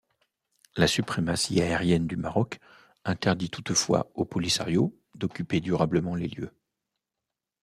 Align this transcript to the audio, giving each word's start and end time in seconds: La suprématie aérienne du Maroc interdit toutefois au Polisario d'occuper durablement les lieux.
La 0.77 0.87
suprématie 0.87 1.61
aérienne 1.61 2.07
du 2.07 2.15
Maroc 2.17 2.59
interdit 3.05 3.51
toutefois 3.51 4.09
au 4.15 4.25
Polisario 4.25 4.97
d'occuper 5.13 5.61
durablement 5.61 6.15
les 6.15 6.27
lieux. 6.27 6.57